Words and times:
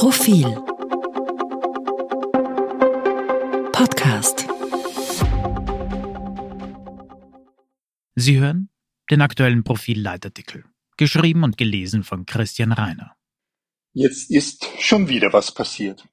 Profil 0.00 0.46
Podcast 3.70 4.46
Sie 8.14 8.38
hören 8.40 8.70
den 9.10 9.20
aktuellen 9.20 9.62
Profil-Leitartikel, 9.62 10.64
geschrieben 10.96 11.44
und 11.44 11.58
gelesen 11.58 12.02
von 12.02 12.24
Christian 12.24 12.72
Reiner. 12.72 13.14
Jetzt 13.92 14.30
ist 14.30 14.64
schon 14.78 15.10
wieder 15.10 15.34
was 15.34 15.52
passiert. 15.52 16.08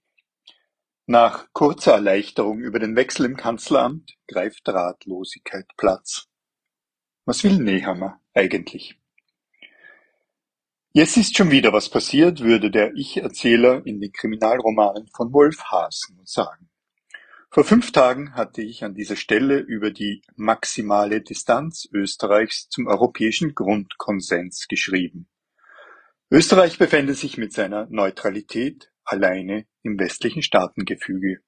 Nach 1.06 1.48
kurzer 1.54 1.94
Erleichterung 1.94 2.60
über 2.60 2.80
den 2.80 2.98
Wechsel 2.98 3.26
im 3.26 3.38
Kanzleramt 3.38 4.18
greift 4.28 4.68
Ratlosigkeit 4.68 5.66
Platz. 5.78 6.28
Was 7.24 7.46
will 7.46 7.58
Nehammer 7.58 8.20
eigentlich? 8.34 9.00
Jetzt 10.94 11.18
ist 11.18 11.38
schon 11.38 11.52
wieder 11.52 11.74
was 11.74 11.90
passiert, 11.90 12.40
würde 12.40 12.72
der 12.72 12.96
Ich-Erzähler 12.96 13.86
in 13.86 14.00
den 14.00 14.12
Kriminalromanen 14.12 15.08
von 15.16 15.32
Wolf 15.34 15.64
Hasen 15.66 16.20
sagen. 16.24 16.70
Vor 17.50 17.64
fünf 17.64 17.92
Tagen 17.92 18.34
hatte 18.34 18.62
ich 18.62 18.84
an 18.84 18.94
dieser 18.96 19.16
Stelle 19.16 19.60
über 19.60 19.92
die 19.92 20.22
maximale 20.36 21.22
Distanz 21.22 21.88
Österreichs 21.94 22.68
zum 22.70 22.88
europäischen 22.88 23.54
Grundkonsens 23.54 24.68
geschrieben. 24.68 25.30
Österreich 26.30 26.78
befände 26.78 27.14
sich 27.14 27.38
mit 27.38 27.54
seiner 27.54 27.88
Neutralität 27.90 28.92
alleine 29.04 29.66
im 29.84 29.98
westlichen 30.00 30.42
Staatengefüge. 30.42 31.42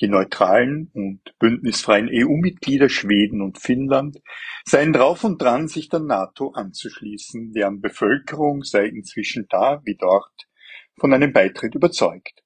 Die 0.00 0.08
neutralen 0.08 0.90
und 0.92 1.20
bündnisfreien 1.38 2.10
EU-Mitglieder 2.12 2.90
Schweden 2.90 3.40
und 3.40 3.58
Finnland 3.58 4.18
seien 4.64 4.92
drauf 4.92 5.24
und 5.24 5.40
dran, 5.40 5.68
sich 5.68 5.88
der 5.88 6.00
NATO 6.00 6.50
anzuschließen, 6.50 7.52
deren 7.52 7.80
Bevölkerung 7.80 8.62
sei 8.62 8.86
inzwischen 8.86 9.46
da 9.48 9.80
wie 9.84 9.96
dort 9.96 10.48
von 10.98 11.14
einem 11.14 11.32
Beitritt 11.32 11.74
überzeugt. 11.74 12.42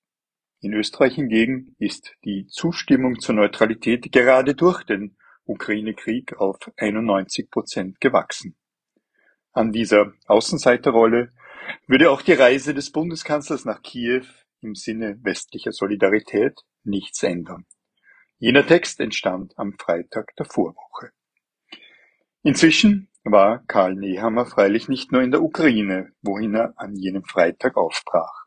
In 0.60 0.74
Österreich 0.74 1.14
hingegen 1.14 1.74
ist 1.78 2.14
die 2.24 2.46
Zustimmung 2.46 3.18
zur 3.18 3.34
Neutralität 3.34 4.12
gerade 4.12 4.54
durch 4.54 4.84
den 4.84 5.16
Ukraine-Krieg 5.44 6.36
auf 6.38 6.58
91 6.76 7.50
Prozent 7.50 8.00
gewachsen. 8.00 8.56
An 9.52 9.72
dieser 9.72 10.12
Außenseiterrolle 10.26 11.32
würde 11.86 12.10
auch 12.10 12.22
die 12.22 12.34
Reise 12.34 12.74
des 12.74 12.92
Bundeskanzlers 12.92 13.64
nach 13.64 13.82
Kiew 13.82 14.24
im 14.62 14.74
Sinne 14.74 15.18
westlicher 15.22 15.72
Solidarität 15.72 16.60
nichts 16.84 17.22
ändern. 17.22 17.66
Jener 18.38 18.66
Text 18.66 19.00
entstand 19.00 19.52
am 19.58 19.74
Freitag 19.78 20.34
der 20.36 20.46
Vorwoche. 20.46 21.12
Inzwischen 22.42 23.10
war 23.22 23.62
Karl 23.66 23.94
Nehammer 23.94 24.46
freilich 24.46 24.88
nicht 24.88 25.12
nur 25.12 25.22
in 25.22 25.30
der 25.30 25.42
Ukraine, 25.42 26.12
wohin 26.22 26.54
er 26.54 26.72
an 26.76 26.96
jenem 26.96 27.24
Freitag 27.24 27.76
aufbrach. 27.76 28.46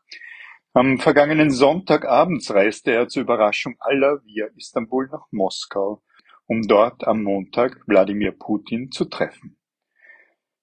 Am 0.72 0.98
vergangenen 0.98 1.52
Sonntagabend 1.52 2.50
reiste 2.50 2.90
er 2.90 3.06
zur 3.06 3.22
Überraschung 3.22 3.76
aller 3.78 4.24
via 4.24 4.46
Istanbul 4.56 5.08
nach 5.12 5.26
Moskau, 5.30 6.02
um 6.46 6.62
dort 6.62 7.06
am 7.06 7.22
Montag 7.22 7.80
Wladimir 7.86 8.32
Putin 8.32 8.90
zu 8.90 9.04
treffen. 9.04 9.56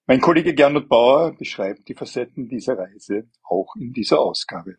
Mein 0.08 0.19
Kollege 0.19 0.53
Gernot 0.53 0.89
Bauer 0.89 1.33
beschreibt 1.38 1.88
die 1.88 1.93
Facetten 1.93 2.49
dieser 2.49 2.77
Reise 2.77 3.30
auch 3.43 3.75
in 3.77 3.93
dieser 3.93 4.19
Ausgabe. 4.19 4.75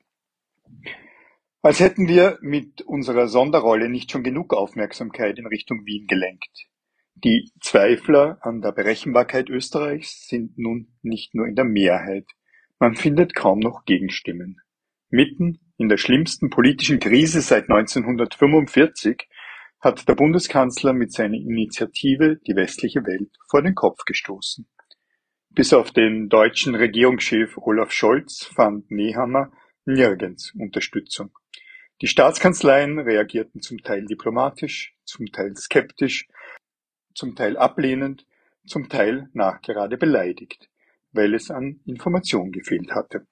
Als 1.62 1.80
hätten 1.80 2.08
wir 2.08 2.38
mit 2.40 2.82
unserer 2.82 3.28
Sonderrolle 3.28 3.88
nicht 3.88 4.10
schon 4.10 4.24
genug 4.24 4.52
Aufmerksamkeit 4.52 5.38
in 5.38 5.46
Richtung 5.46 5.86
Wien 5.86 6.06
gelenkt. 6.06 6.66
Die 7.14 7.52
Zweifler 7.60 8.38
an 8.40 8.62
der 8.62 8.72
Berechenbarkeit 8.72 9.48
Österreichs 9.48 10.26
sind 10.26 10.58
nun 10.58 10.88
nicht 11.02 11.34
nur 11.34 11.46
in 11.46 11.54
der 11.54 11.64
Mehrheit, 11.64 12.26
man 12.82 12.96
findet 12.96 13.36
kaum 13.36 13.60
noch 13.60 13.84
Gegenstimmen. 13.84 14.60
Mitten 15.08 15.60
in 15.76 15.88
der 15.88 15.98
schlimmsten 15.98 16.50
politischen 16.50 16.98
Krise 16.98 17.40
seit 17.40 17.70
1945 17.70 19.28
hat 19.78 20.08
der 20.08 20.16
Bundeskanzler 20.16 20.92
mit 20.92 21.12
seiner 21.12 21.36
Initiative 21.36 22.40
die 22.44 22.56
westliche 22.56 23.06
Welt 23.06 23.30
vor 23.48 23.62
den 23.62 23.76
Kopf 23.76 24.04
gestoßen. 24.04 24.66
Bis 25.50 25.72
auf 25.72 25.92
den 25.92 26.28
deutschen 26.28 26.74
Regierungschef 26.74 27.56
Olaf 27.58 27.92
Scholz 27.92 28.44
fand 28.44 28.90
Nehammer 28.90 29.52
nirgends 29.84 30.52
Unterstützung. 30.54 31.30
Die 32.00 32.08
Staatskanzleien 32.08 32.98
reagierten 32.98 33.60
zum 33.62 33.82
Teil 33.82 34.06
diplomatisch, 34.06 34.94
zum 35.04 35.26
Teil 35.26 35.56
skeptisch, 35.56 36.26
zum 37.14 37.36
Teil 37.36 37.56
ablehnend, 37.56 38.26
zum 38.66 38.88
Teil 38.88 39.28
nachgerade 39.32 39.96
beleidigt, 39.96 40.68
weil 41.12 41.34
es 41.34 41.50
an 41.50 41.80
Information 41.86 42.52
gefehlt 42.52 42.92
hatte. 42.92 43.26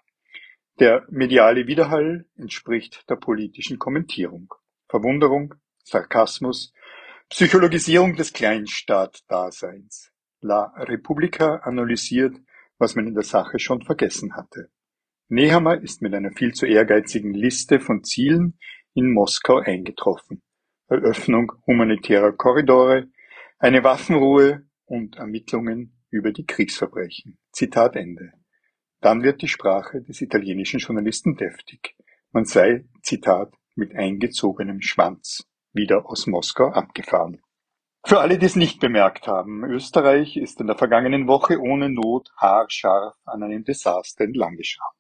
Der 0.79 1.05
mediale 1.11 1.67
Widerhall 1.67 2.27
entspricht 2.37 3.09
der 3.11 3.17
politischen 3.17 3.79
Kommentierung. 3.79 4.55
Verwunderung, 4.89 5.55
Sarkasmus, 5.85 6.73
Psychologisierung 7.29 8.17
des 8.17 8.33
Kleinstaatdaseins. 8.33 10.11
La 10.41 10.73
Repubblica 10.77 11.57
analysiert, 11.57 12.37
was 12.79 12.95
man 12.95 13.07
in 13.07 13.15
der 13.15 13.25
Sache 13.25 13.59
schon 13.59 13.83
vergessen 13.83 14.35
hatte. 14.37 14.71
Nehammer 15.33 15.81
ist 15.81 16.03
mit 16.03 16.13
einer 16.13 16.33
viel 16.33 16.55
zu 16.55 16.67
ehrgeizigen 16.67 17.33
Liste 17.33 17.79
von 17.79 18.03
Zielen 18.03 18.59
in 18.95 19.13
Moskau 19.13 19.59
eingetroffen: 19.59 20.43
Eröffnung 20.89 21.53
humanitärer 21.69 22.33
Korridore, 22.33 23.07
eine 23.61 23.85
Waffenruhe 23.85 24.67
und 24.87 25.19
Ermittlungen 25.19 26.03
über 26.11 26.33
die 26.33 26.47
Kriegsverbrechen. 26.47 27.39
Zitat 27.53 27.95
Ende. 27.95 28.33
Dann 29.01 29.23
wird 29.23 29.41
die 29.41 29.47
Sprache 29.47 30.03
des 30.03 30.21
italienischen 30.21 30.81
Journalisten 30.81 31.37
deftig. 31.37 31.95
Man 32.33 32.45
sei, 32.45 32.87
Zitat, 33.05 33.55
mit 33.77 33.95
eingezogenem 33.95 34.81
Schwanz 34.81 35.47
wieder 35.73 36.07
aus 36.07 36.27
Moskau 36.27 36.71
abgefahren. 36.73 37.41
Für 38.05 38.19
alle, 38.19 38.37
die 38.37 38.47
es 38.47 38.57
nicht 38.57 38.81
bemerkt 38.81 39.29
haben, 39.29 39.63
Österreich 39.63 40.37
ist 40.37 40.61
in 40.61 40.67
der 40.67 40.77
vergangenen 40.77 41.29
Woche 41.29 41.61
ohne 41.61 41.89
Not 41.89 42.33
haarscharf 42.37 43.15
an 43.27 43.45
einem 43.45 43.63
Desaster 43.63 44.25
entlanggeschrammt. 44.25 45.00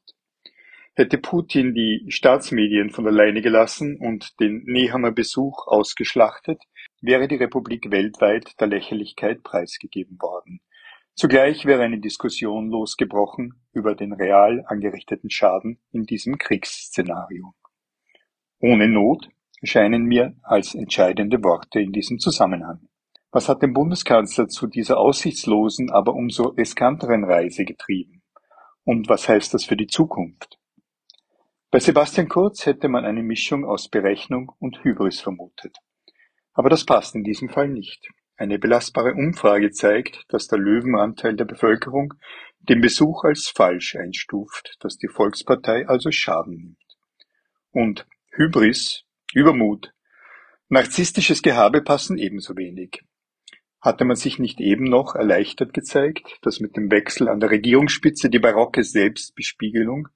Hätte 1.00 1.16
Putin 1.16 1.72
die 1.72 2.04
Staatsmedien 2.08 2.90
von 2.90 3.06
alleine 3.06 3.40
gelassen 3.40 3.96
und 3.98 4.38
den 4.38 4.64
Nehammer 4.66 5.12
Besuch 5.12 5.66
ausgeschlachtet, 5.66 6.60
wäre 7.00 7.26
die 7.26 7.36
Republik 7.36 7.90
weltweit 7.90 8.60
der 8.60 8.66
Lächerlichkeit 8.66 9.42
preisgegeben 9.42 10.20
worden. 10.20 10.60
Zugleich 11.14 11.64
wäre 11.64 11.84
eine 11.84 12.00
Diskussion 12.00 12.68
losgebrochen 12.68 13.54
über 13.72 13.94
den 13.94 14.12
real 14.12 14.62
angerichteten 14.66 15.30
Schaden 15.30 15.80
in 15.90 16.04
diesem 16.04 16.36
Kriegsszenario. 16.36 17.54
Ohne 18.58 18.86
Not 18.86 19.30
scheinen 19.62 20.04
mir 20.04 20.34
als 20.42 20.74
entscheidende 20.74 21.42
Worte 21.42 21.80
in 21.80 21.92
diesem 21.92 22.18
Zusammenhang. 22.18 22.90
Was 23.30 23.48
hat 23.48 23.62
den 23.62 23.72
Bundeskanzler 23.72 24.48
zu 24.48 24.66
dieser 24.66 24.98
aussichtslosen, 24.98 25.90
aber 25.90 26.12
umso 26.12 26.48
riskanteren 26.48 27.24
Reise 27.24 27.64
getrieben? 27.64 28.20
Und 28.84 29.08
was 29.08 29.30
heißt 29.30 29.54
das 29.54 29.64
für 29.64 29.78
die 29.78 29.86
Zukunft? 29.86 30.60
Bei 31.72 31.78
Sebastian 31.78 32.28
Kurz 32.28 32.66
hätte 32.66 32.88
man 32.88 33.04
eine 33.04 33.22
Mischung 33.22 33.64
aus 33.64 33.88
Berechnung 33.88 34.50
und 34.58 34.82
Hybris 34.82 35.20
vermutet. 35.20 35.76
Aber 36.52 36.68
das 36.68 36.84
passt 36.84 37.14
in 37.14 37.22
diesem 37.22 37.48
Fall 37.48 37.68
nicht. 37.68 38.08
Eine 38.36 38.58
belastbare 38.58 39.14
Umfrage 39.14 39.70
zeigt, 39.70 40.24
dass 40.30 40.48
der 40.48 40.58
Löwenanteil 40.58 41.36
der 41.36 41.44
Bevölkerung 41.44 42.14
den 42.58 42.80
Besuch 42.80 43.22
als 43.22 43.46
falsch 43.46 43.94
einstuft, 43.94 44.78
dass 44.80 44.96
die 44.96 45.06
Volkspartei 45.06 45.86
also 45.86 46.10
Schaden 46.10 46.56
nimmt. 46.56 46.98
Und 47.70 48.04
Hybris, 48.32 49.04
Übermut, 49.32 49.92
narzisstisches 50.70 51.40
Gehabe 51.40 51.82
passen 51.82 52.18
ebenso 52.18 52.56
wenig. 52.56 53.04
Hatte 53.80 54.04
man 54.04 54.16
sich 54.16 54.40
nicht 54.40 54.60
eben 54.60 54.84
noch 54.84 55.14
erleichtert 55.14 55.72
gezeigt, 55.72 56.36
dass 56.42 56.58
mit 56.58 56.76
dem 56.76 56.90
Wechsel 56.90 57.28
an 57.28 57.38
der 57.38 57.50
Regierungsspitze 57.50 58.28
die 58.28 58.40
barocke 58.40 58.82
Selbstbespiegelung 58.82 60.08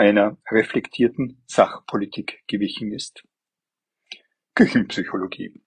einer 0.00 0.38
reflektierten 0.50 1.42
Sachpolitik 1.46 2.42
gewichen 2.46 2.90
ist. 2.90 3.22
Küchenpsychologie 4.54 5.62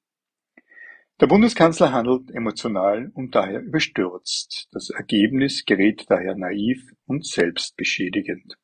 Der 1.21 1.27
Bundeskanzler 1.27 1.91
handelt 1.91 2.31
emotional 2.31 3.11
und 3.13 3.35
daher 3.35 3.61
überstürzt. 3.61 4.69
Das 4.71 4.89
Ergebnis 4.89 5.65
gerät 5.65 6.05
daher 6.09 6.35
naiv 6.35 6.81
und 7.05 7.27
selbstbeschädigend. 7.27 8.55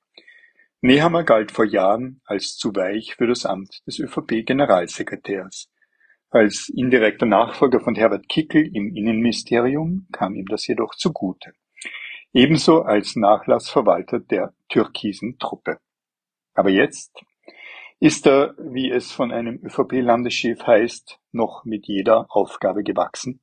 Nehammer 0.82 1.24
galt 1.24 1.52
vor 1.52 1.66
Jahren 1.66 2.22
als 2.26 2.58
zu 2.58 2.76
weich 2.76 3.16
für 3.16 3.28
das 3.28 3.46
Amt 3.46 3.84
des 3.86 4.00
ÖVP-Generalsekretärs. 4.00 5.70
Als 6.32 6.70
indirekter 6.70 7.28
Nachfolger 7.28 7.80
von 7.80 7.94
Herbert 7.94 8.28
Kickel 8.28 8.66
im 8.76 8.96
Innenministerium 8.96 10.08
kam 10.12 10.34
ihm 10.34 10.48
das 10.48 10.66
jedoch 10.66 10.96
zugute 10.96 11.54
ebenso 12.34 12.82
als 12.82 13.16
Nachlassverwalter 13.16 14.20
der 14.20 14.54
türkisen 14.70 15.38
Truppe. 15.40 15.80
Aber 16.54 16.70
jetzt 16.70 17.24
ist 18.00 18.28
er, 18.28 18.56
wie 18.58 18.90
es 18.90 19.12
von 19.12 19.32
einem 19.32 19.60
ÖVP-Landeschef 19.64 20.66
heißt, 20.66 21.20
noch 21.32 21.66
mit 21.66 21.88
jeder 21.88 22.28
Aufgabe 22.30 22.84
gewachsen? 22.84 23.42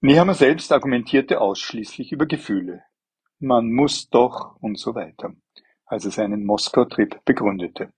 Nehammer 0.00 0.34
selbst 0.34 0.72
argumentierte 0.72 1.40
ausschließlich 1.40 2.12
über 2.12 2.26
Gefühle. 2.26 2.82
Man 3.38 3.72
muss 3.72 4.08
doch 4.08 4.56
und 4.60 4.78
so 4.78 4.94
weiter. 4.94 5.34
als 5.92 6.06
er 6.06 6.10
seinen 6.10 6.46
Moskau-Trip 6.46 7.22
begründete. 7.26 7.92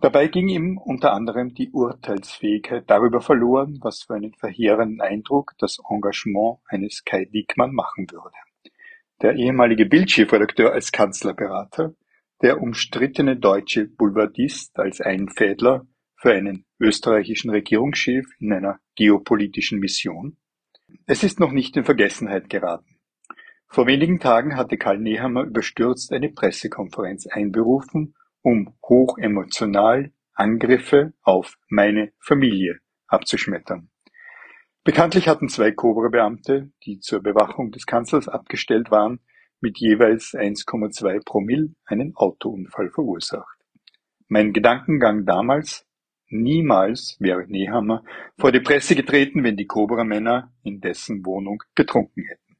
Dabei 0.00 0.28
ging 0.28 0.48
ihm 0.48 0.78
unter 0.78 1.12
anderem 1.12 1.52
die 1.52 1.70
Urteilsfähigkeit 1.70 2.84
darüber 2.88 3.20
verloren, 3.20 3.78
was 3.82 4.04
für 4.04 4.14
einen 4.14 4.32
verheerenden 4.32 5.02
Eindruck 5.02 5.52
das 5.58 5.78
Engagement 5.90 6.58
eines 6.66 7.04
Kai 7.04 7.26
Diekmann 7.26 7.74
machen 7.74 8.10
würde. 8.10 8.36
Der 9.20 9.34
ehemalige 9.34 9.84
Bildchefredakteur 9.84 10.72
als 10.72 10.90
Kanzlerberater, 10.90 11.94
der 12.40 12.62
umstrittene 12.62 13.36
deutsche 13.36 13.86
Boulevardist 13.86 14.78
als 14.78 15.02
Einfädler 15.02 15.86
für 16.16 16.32
einen 16.32 16.64
österreichischen 16.78 17.50
Regierungschef 17.50 18.24
in 18.38 18.54
einer 18.54 18.80
geopolitischen 18.94 19.80
Mission? 19.80 20.38
Es 21.04 21.22
ist 21.22 21.40
noch 21.40 21.52
nicht 21.52 21.76
in 21.76 21.84
Vergessenheit 21.84 22.48
geraten. 22.48 22.96
Vor 23.66 23.86
wenigen 23.86 24.18
Tagen 24.18 24.56
hatte 24.56 24.78
Karl 24.78 24.98
Nehammer 24.98 25.44
überstürzt 25.44 26.10
eine 26.12 26.30
Pressekonferenz 26.30 27.26
einberufen, 27.26 28.14
um 28.42 28.74
hochemotional 28.82 30.12
Angriffe 30.34 31.12
auf 31.22 31.58
meine 31.68 32.12
Familie 32.18 32.78
abzuschmettern. 33.06 33.90
Bekanntlich 34.82 35.28
hatten 35.28 35.48
zwei 35.48 35.72
Cobra-Beamte, 35.72 36.70
die 36.84 37.00
zur 37.00 37.22
Bewachung 37.22 37.70
des 37.70 37.84
Kanzlers 37.84 38.28
abgestellt 38.28 38.90
waren, 38.90 39.20
mit 39.60 39.78
jeweils 39.78 40.32
1,2 40.32 41.22
Promille 41.24 41.74
einen 41.84 42.16
Autounfall 42.16 42.90
verursacht. 42.90 43.58
Mein 44.28 44.54
Gedankengang 44.54 45.26
damals, 45.26 45.86
niemals 46.28 47.16
wäre 47.20 47.46
Nehammer 47.46 48.04
vor 48.38 48.52
die 48.52 48.60
Presse 48.60 48.94
getreten, 48.94 49.44
wenn 49.44 49.56
die 49.56 49.66
Cobra-Männer 49.66 50.52
in 50.62 50.80
dessen 50.80 51.26
Wohnung 51.26 51.62
getrunken 51.74 52.22
hätten. 52.22 52.56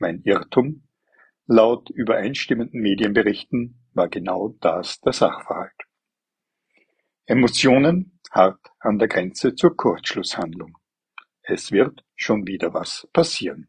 Mein 0.00 0.22
Irrtum? 0.24 0.82
Laut 1.46 1.90
übereinstimmenden 1.90 2.80
Medienberichten 2.80 3.83
war 3.94 4.08
genau 4.08 4.54
das 4.60 5.00
der 5.00 5.12
Sachverhalt. 5.12 5.72
Emotionen 7.26 8.18
hart 8.30 8.60
an 8.80 8.98
der 8.98 9.08
Grenze 9.08 9.54
zur 9.54 9.76
Kurzschlusshandlung. 9.76 10.76
Es 11.42 11.72
wird 11.72 12.04
schon 12.16 12.46
wieder 12.46 12.74
was 12.74 13.08
passieren. 13.12 13.68